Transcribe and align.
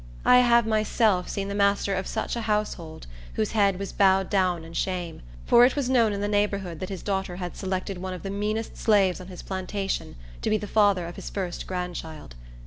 I 0.25 0.39
have 0.39 0.65
myself 0.65 1.29
seen 1.29 1.47
the 1.47 1.53
master 1.53 1.93
of 1.93 2.07
such 2.07 2.35
a 2.35 2.41
household 2.41 3.05
whose 3.35 3.51
head 3.51 3.77
was 3.77 3.91
bowed 3.91 4.31
down 4.31 4.65
in 4.65 4.73
shame; 4.73 5.21
for 5.45 5.63
it 5.63 5.75
was 5.75 5.91
known 5.91 6.11
in 6.11 6.21
the 6.21 6.27
neighborhood 6.27 6.79
that 6.79 6.89
his 6.89 7.03
daughter 7.03 7.35
had 7.35 7.55
selected 7.55 7.99
one 7.99 8.15
of 8.15 8.23
the 8.23 8.31
meanest 8.31 8.75
slaves 8.77 9.21
on 9.21 9.27
his 9.27 9.43
plantation 9.43 10.15
to 10.41 10.49
be 10.49 10.57
the 10.57 10.65
father 10.65 11.05
of 11.05 11.17
his 11.17 11.29
first 11.29 11.67
grandchild. 11.67 12.33